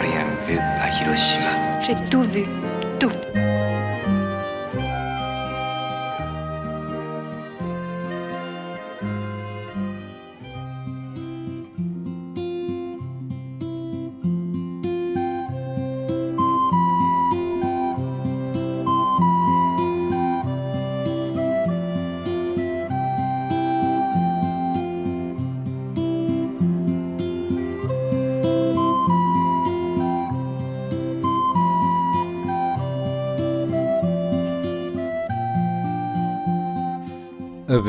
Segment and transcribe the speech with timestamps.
[0.00, 1.82] Rien vu à Hiroshima.
[1.82, 2.44] J'ai tout vu.
[2.98, 3.12] Tout.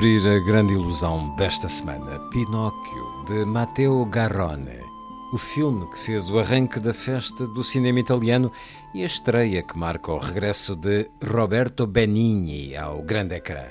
[0.05, 4.83] Abrir a grande ilusão desta semana, Pinóquio, de Matteo Garrone.
[5.33, 8.51] O filme que fez o arranque da festa do cinema italiano
[8.93, 13.63] e a estreia que marca o regresso de Roberto Benigni ao grande ecrã.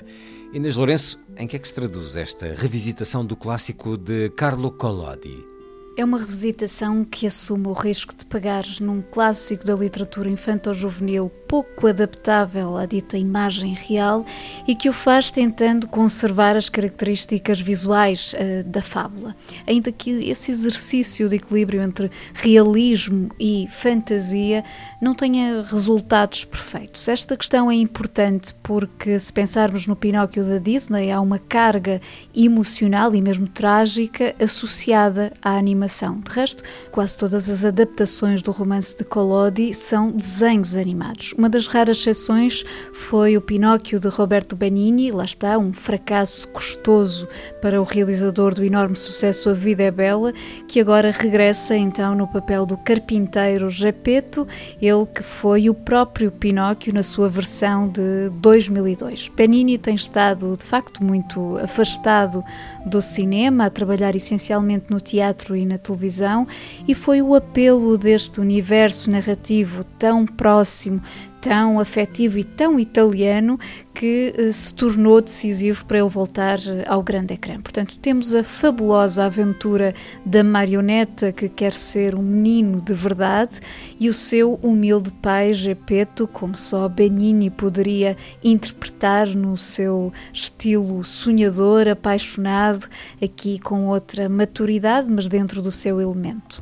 [0.51, 5.55] Inês Lourenço, em que é que se traduz esta revisitação do clássico de Carlo Collodi?
[5.97, 11.87] É uma revisitação que assume o risco de pegar num clássico da literatura infanto-juvenil pouco
[11.87, 14.25] adaptável à dita imagem real
[14.67, 19.33] e que o faz tentando conservar as características visuais uh, da fábula.
[19.65, 24.65] Ainda que esse exercício de equilíbrio entre realismo e fantasia
[25.01, 27.07] não tenha resultados perfeitos.
[27.07, 32.01] Esta questão é importante porque, se pensarmos no Pinóquio da Disney, há uma carga
[32.35, 36.19] emocional e mesmo trágica associada à animação.
[36.19, 41.33] De resto, quase todas as adaptações do romance de Collodi são desenhos animados.
[41.37, 42.63] Uma das raras exceções
[42.93, 47.27] foi o Pinóquio de Roberto Benigni, lá está, um fracasso custoso
[47.61, 50.33] para o realizador do enorme sucesso A Vida é Bela,
[50.67, 54.47] que agora regressa então no papel do carpinteiro Gepeto,
[54.81, 59.29] ele que foi o próprio Pinóquio na sua versão de 2002.
[59.29, 62.43] Benigni tem estado de facto muito afastado
[62.85, 66.47] do cinema, a trabalhar essencialmente no teatro e na televisão,
[66.87, 71.01] e foi o apelo deste universo narrativo tão próximo
[71.45, 73.59] tão afetivo e tão italiano
[73.93, 77.61] que eh, se tornou decisivo para ele voltar eh, ao grande ecrã.
[77.61, 79.93] Portanto, temos a fabulosa aventura
[80.25, 83.59] da marioneta que quer ser um menino de verdade
[83.99, 91.87] e o seu humilde pai Gepeto, como só Benigni poderia interpretar no seu estilo sonhador,
[91.87, 92.87] apaixonado,
[93.21, 96.59] aqui com outra maturidade, mas dentro do seu elemento.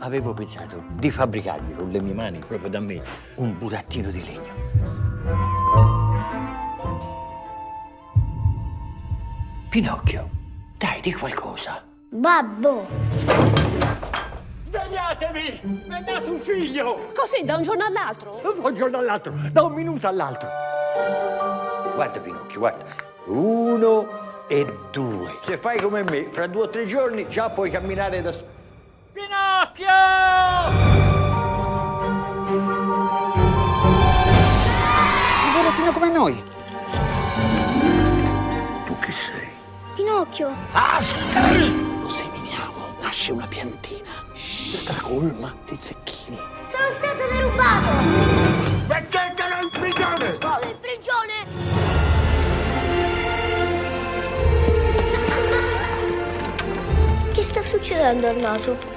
[0.00, 3.02] Avevo pensato di fabbricarmi con le mie mani, proprio da me,
[3.36, 4.54] un burattino di legno.
[9.70, 10.30] Pinocchio,
[10.76, 11.82] dai, di qualcosa.
[12.10, 12.86] Babbo.
[14.68, 15.60] Svegliatevi!
[15.62, 17.06] Mi è nato un figlio!
[17.14, 18.40] Così, da un giorno all'altro?
[18.42, 20.48] Da un giorno all'altro, da un minuto all'altro.
[21.94, 22.84] Guarda Pinocchio, guarda.
[23.26, 24.08] Uno
[24.46, 25.38] e due.
[25.40, 28.55] Se fai come me, fra due o tre giorni già puoi camminare da solo.
[29.78, 29.84] Un
[35.52, 36.42] burattino come noi.
[38.86, 39.48] Tu chi sei?
[39.94, 40.50] Pinocchio.
[40.72, 40.98] Ah!
[42.00, 44.10] Lo seminiamo, nasce una piantina.
[44.32, 46.38] Stracolma di zecchini.
[46.68, 47.90] Sono stato derubato.
[48.86, 50.38] Mettetelo in prigione!
[50.38, 51.34] Come in prigione?
[57.32, 58.94] Che sta succedendo al naso?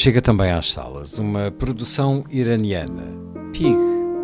[0.00, 3.02] Chega também às salas uma produção iraniana,
[3.52, 3.76] Pig,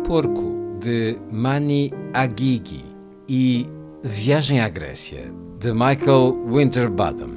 [0.07, 2.85] Porco, de Mani Agigi
[3.27, 3.65] e
[4.01, 5.29] Viagem à Grécia,
[5.59, 7.29] de Michael Winterbottom.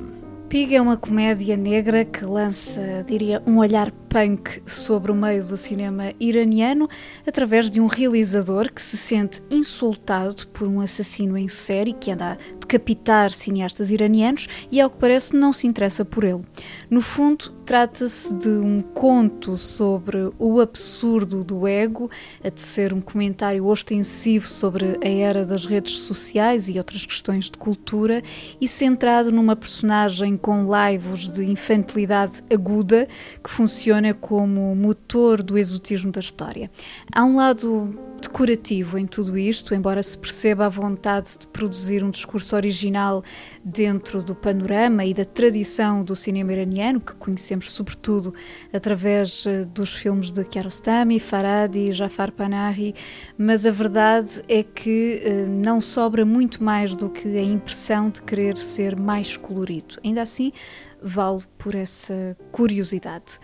[0.48, 5.56] Pig é uma comédia negra que lança, diria, um olhar punk sobre o meio do
[5.56, 6.88] cinema iraniano
[7.26, 12.32] através de um realizador que se sente insultado por um assassino em série que anda
[12.32, 16.42] a decapitar cineastas iranianos e, ao que parece, não se interessa por ele.
[16.90, 22.10] No fundo, trata-se de um conto sobre o absurdo do ego,
[22.42, 27.58] a tecer um comentário ostensivo sobre a era das redes sociais e outras questões de
[27.58, 28.22] cultura
[28.60, 33.06] e centrado numa personagem com laivos de infantilidade aguda
[33.42, 36.70] que funciona como motor do exotismo da história.
[37.12, 42.10] Há um lado decorativo em tudo isto, embora se perceba a vontade de produzir um
[42.10, 43.22] discurso original
[43.64, 48.34] dentro do panorama e da tradição do cinema iraniano, que conhecemos sobretudo
[48.72, 52.94] através eh, dos filmes de Kiarostami, Faradi, Jafar Panahi,
[53.36, 58.22] mas a verdade é que eh, não sobra muito mais do que a impressão de
[58.22, 59.96] querer ser mais colorido.
[60.04, 60.52] Ainda assim,
[61.00, 63.38] vale por essa curiosidade.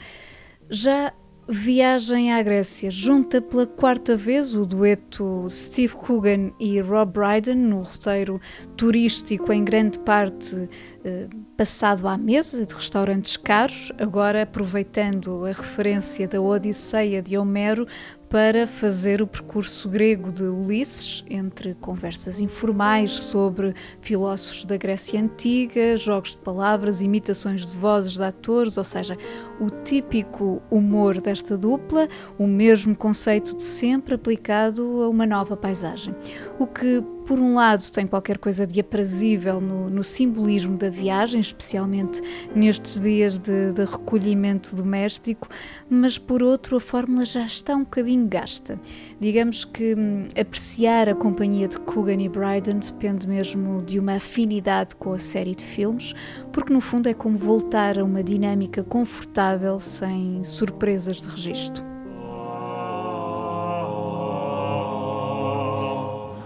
[0.71, 1.13] Já
[1.47, 7.83] Viagem à Grécia junta pela quarta vez o dueto Steve Coogan e Rob Brydon no
[7.83, 8.41] roteiro
[8.79, 10.71] turístico em grande parte
[11.05, 17.87] eh, passado à mesa de restaurantes caros, agora aproveitando a referência da Odisseia de Homero
[18.35, 25.97] para fazer o percurso grego de Ulisses, entre conversas informais sobre filósofos da Grécia Antiga,
[25.97, 29.17] jogos de palavras, imitações de vozes de atores, ou seja,
[29.61, 36.13] o típico humor desta dupla, o mesmo conceito de sempre aplicado a uma nova paisagem.
[36.59, 41.41] O que por um lado, tem qualquer coisa de aprazível no, no simbolismo da viagem,
[41.41, 42.21] especialmente
[42.55, 45.49] nestes dias de, de, recolhimento doméstico,
[45.89, 48.79] mas por outro, a fórmula já está um bocadinho gasta.
[49.19, 54.95] Digamos que hum, apreciar a companhia de Coogan e Bryden depende mesmo de uma afinidade
[54.97, 56.15] com a série de filmes,
[56.53, 61.94] porque no fundo é como voltar a uma dinâmica confortável sem surpresas de registro.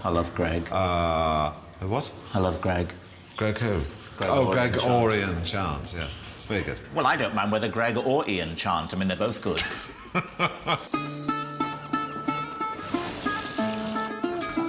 [0.09, 0.67] I love Greg.
[0.71, 1.51] Uh,
[1.81, 2.11] what?
[2.33, 2.91] I love Greg.
[3.37, 3.79] Greg who?
[4.17, 5.03] Greg oh, Orton Greg Chant.
[5.03, 6.07] Orion Chant, yeah.
[6.47, 6.79] Very good.
[6.95, 8.91] Well, I don't mind whether Greg or Ian chant.
[8.91, 9.59] I mean, they're both good.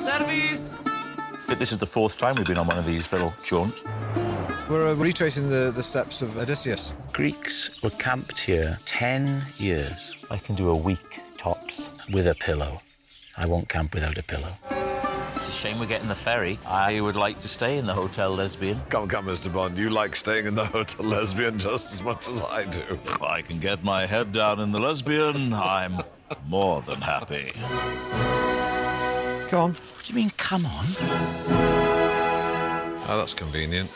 [0.02, 0.74] Service!
[1.58, 3.82] this is the fourth time we've been on one of these little jaunts.
[4.68, 6.92] We're uh, retracing the, the steps of Odysseus.
[7.14, 10.18] Greeks were camped here 10 years.
[10.30, 12.82] I can do a week tops with a pillow.
[13.38, 14.52] I won't camp without a pillow.
[15.60, 16.58] It's a shame we're getting the ferry.
[16.64, 18.80] I would like to stay in the Hotel Lesbian.
[18.88, 19.52] Come, come, Mr.
[19.52, 19.76] Bond.
[19.76, 22.80] You like staying in the Hotel Lesbian just as much as I do.
[23.04, 26.00] If I can get my head down in the lesbian, I'm
[26.46, 27.52] more than happy.
[29.50, 29.72] Come on.
[29.74, 30.86] What do you mean, come on?
[33.06, 33.90] Oh, that's convenient.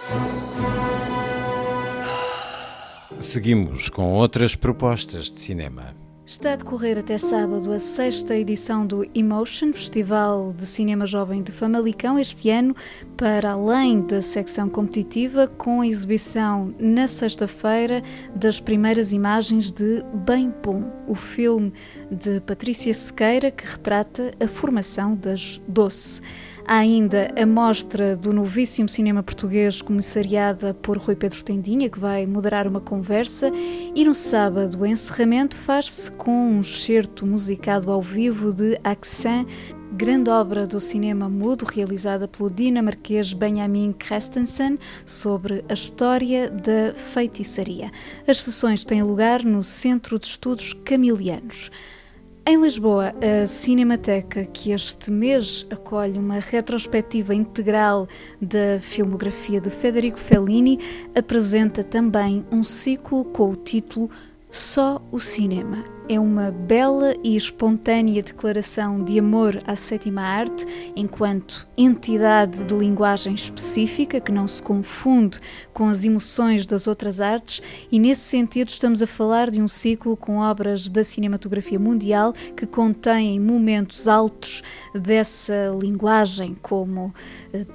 [3.19, 5.95] Seguimos com outras propostas de cinema.
[6.27, 11.53] Está a decorrer até sábado a sexta edição do Emotion, Festival de Cinema Jovem de
[11.53, 12.75] Famalicão, este ano,
[13.15, 18.03] para além da secção competitiva, com a exibição na sexta-feira
[18.35, 21.71] das primeiras imagens de Bem Bom, o filme
[22.11, 26.23] de Patrícia Sequeira que retrata a formação das Doce.
[26.67, 32.25] Há ainda a mostra do novíssimo cinema português, comissariada por Rui Pedro Tendinha, que vai
[32.25, 33.51] moderar uma conversa,
[33.95, 39.47] e no sábado o encerramento faz-se com um excerto musicado ao vivo de Accent,
[39.93, 47.93] grande obra do cinema mudo realizada pelo dinamarquês Benjamin Christensen sobre a história da feitiçaria.
[48.27, 51.71] As sessões têm lugar no Centro de Estudos Camilianos.
[52.47, 58.07] Em Lisboa, a Cinemateca, que este mês acolhe uma retrospectiva integral
[58.39, 60.79] da filmografia de Federico Fellini,
[61.17, 64.11] apresenta também um ciclo com o título
[64.51, 65.94] Só o Cinema.
[66.07, 73.33] É uma bela e espontânea declaração de amor à sétima arte, enquanto entidade de linguagem
[73.33, 75.41] específica que não se confunde
[75.73, 80.15] com as emoções das outras artes, e nesse sentido estamos a falar de um ciclo
[80.15, 84.63] com obras da cinematografia mundial que contêm momentos altos
[84.95, 87.15] dessa linguagem, como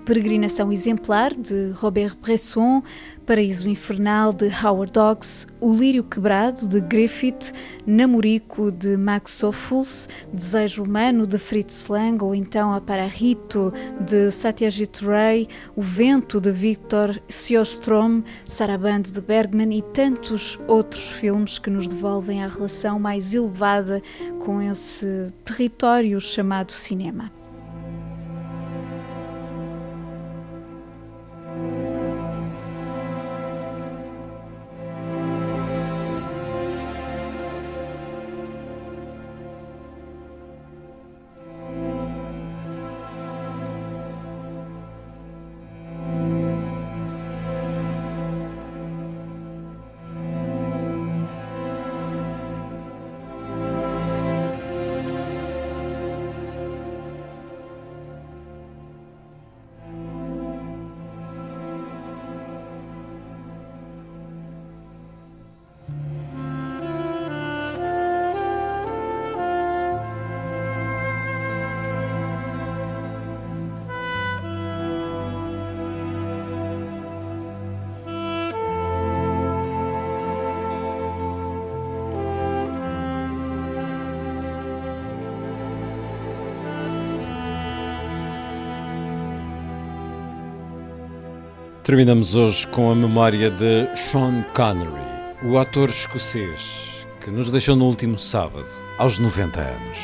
[0.06, 2.84] Peregrinação Exemplar de Robert Bresson,
[3.30, 7.54] Paraíso Infernal de Howard Hawks, O Lírio Quebrado de Griffith,
[7.86, 13.72] Namorico de Max Ophuls, Desejo Humano de Fritz Lang ou então A Pararito
[14.02, 21.60] de Satyajit Ray, O Vento de Victor Sjöström, Saraband de Bergman e tantos outros filmes
[21.60, 24.02] que nos devolvem a relação mais elevada
[24.40, 27.38] com esse território chamado cinema.
[91.89, 95.01] Terminamos hoje com a memória de Sean Connery,
[95.43, 98.67] o ator escocês que nos deixou no último sábado,
[99.00, 99.98] aos 90 anos.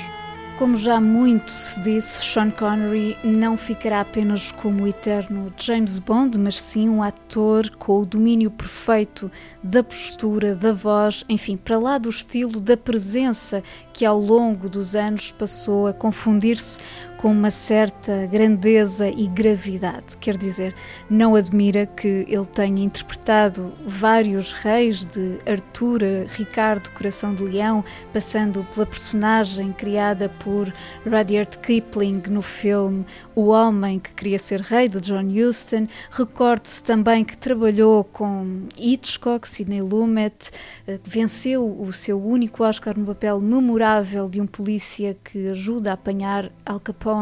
[0.57, 6.39] Como já muito se disse, Sean Connery não ficará apenas como o eterno James Bond,
[6.39, 9.29] mas sim um ator com o domínio perfeito
[9.61, 13.61] da postura, da voz, enfim, para lá do estilo, da presença
[13.93, 16.79] que ao longo dos anos passou a confundir-se
[17.17, 20.17] com uma certa grandeza e gravidade.
[20.19, 20.75] Quer dizer,
[21.09, 28.65] não admira que ele tenha interpretado vários reis, de Arthur Ricardo Coração de Leão, passando
[28.73, 30.71] pela personagem criada por
[31.03, 35.87] Rudyard Kipling no filme O Homem que Queria Ser Rei, de John Huston.
[36.11, 40.51] Recorde-se também que trabalhou com Hitchcock, Sidney Lumet,
[40.87, 45.93] eh, venceu o seu único Oscar no papel memorável de um polícia que ajuda a
[45.93, 47.14] apanhar Al Capone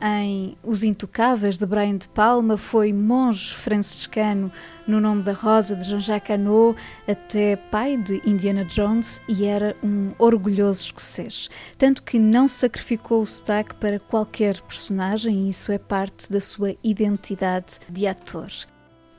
[0.00, 4.50] Em Os Intocáveis, de Brian de Palma, foi monge franciscano
[4.86, 6.74] no nome da Rosa, de Jean-Jacques Hano,
[7.06, 11.48] até pai de Indiana Jones e era um orgulhoso escocês.
[11.78, 16.74] Tanto que não sacrificou o sotaque para qualquer personagem e isso é parte da sua
[16.82, 18.50] identidade de ator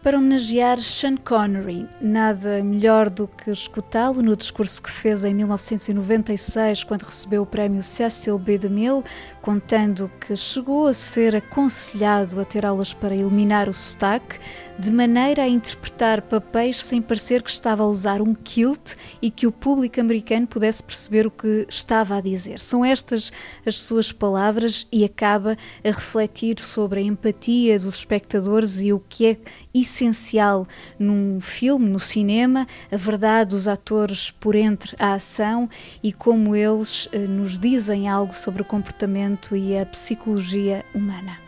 [0.03, 1.87] para homenagear Sean Connery.
[2.01, 7.81] Nada melhor do que escutá-lo no discurso que fez em 1996, quando recebeu o prémio
[7.81, 8.57] Cecil B.
[8.57, 9.01] DeMille,
[9.41, 14.39] contando que chegou a ser aconselhado a ter aulas para eliminar o sotaque,
[14.77, 19.45] de maneira a interpretar papéis sem parecer que estava a usar um kilt e que
[19.45, 22.59] o público americano pudesse perceber o que estava a dizer.
[22.59, 23.31] São estas
[23.65, 29.25] as suas palavras e acaba a refletir sobre a empatia dos espectadores e o que
[29.27, 29.37] é
[29.73, 35.69] essencial num filme, no cinema, a verdade dos atores por entre a ação
[36.01, 41.42] e como eles eh, nos dizem algo sobre o comportamento e a psicologia humana.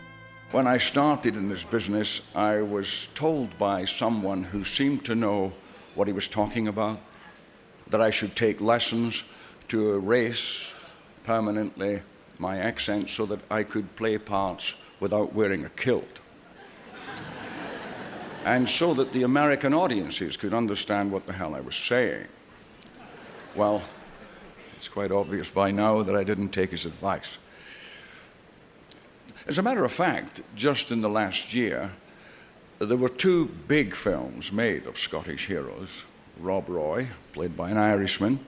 [0.56, 5.52] When I started in this business, I was told by someone who seemed to know
[5.94, 6.98] what he was talking about
[7.88, 9.24] that I should take lessons
[9.68, 10.72] to erase
[11.24, 12.00] permanently
[12.38, 16.20] my accent so that I could play parts without wearing a kilt.
[18.46, 22.28] and so that the American audiences could understand what the hell I was saying.
[23.54, 23.82] Well,
[24.74, 27.36] it's quite obvious by now that I didn't take his advice.
[29.46, 31.92] As a matter of fact, just in the last year,
[32.80, 36.04] there were two big films made of Scottish heroes
[36.40, 38.40] Rob Roy, played by an Irishman,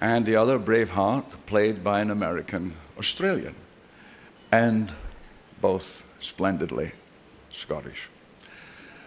[0.00, 3.54] and the other, Braveheart, played by an American Australian,
[4.50, 4.92] and
[5.60, 6.90] both splendidly
[7.50, 8.08] Scottish.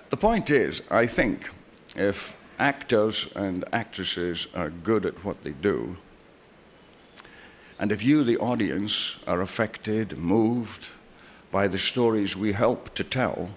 [0.09, 1.49] The point is, I think
[1.97, 5.97] if actors and actresses are good at what they do,
[7.79, 10.89] and if you, the audience, are affected, moved
[11.51, 13.50] by the stories we help to tell,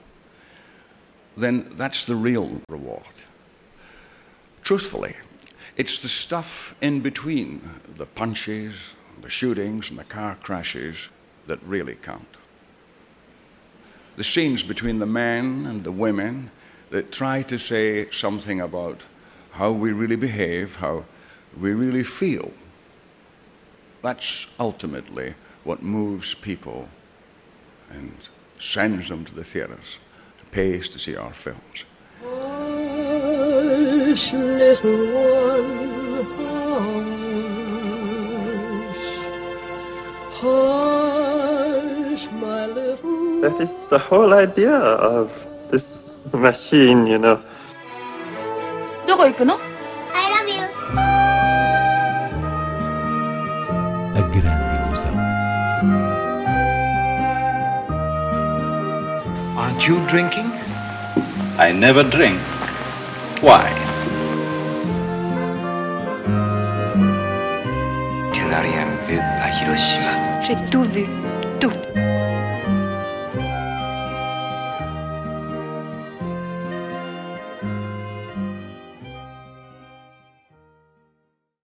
[1.36, 3.04] then that's the real reward.
[4.62, 5.14] Truthfully,
[5.76, 7.60] it's the stuff in between
[7.96, 11.08] the punches, the shootings, and the car crashes
[11.46, 12.26] that really count.
[14.16, 16.50] The scenes between the men and the women
[16.90, 19.02] that try to say something about
[19.52, 21.04] how we really behave, how
[21.58, 22.52] we really feel
[24.01, 26.89] that's ultimately what moves people
[27.89, 28.13] and
[28.59, 29.99] sends them to the theatres,
[30.51, 31.85] pays to see our films.
[32.21, 36.25] Hush, little one,
[38.35, 39.05] hush.
[40.41, 47.39] Hush, my little That is the whole idea of this machine, you know.
[49.05, 49.59] どこ行くの
[54.18, 55.14] A grande ilusão.
[59.56, 60.50] Aren't you drinking?
[61.56, 62.40] I never drink.
[63.40, 63.70] Why?
[68.32, 70.42] Tu n'as rien vu à Hiroshima.
[70.42, 71.06] J'ai tout vu,
[71.60, 72.07] tout.